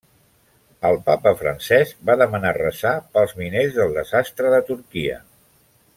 El 0.87 0.95
papa 1.09 1.33
Francesc 1.41 2.01
va 2.11 2.17
demanar 2.21 2.55
resar 2.59 2.95
pels 3.19 3.37
miners 3.43 3.77
del 3.79 3.95
desastre 3.99 4.55
de 4.57 4.63
Turquia. 4.71 5.25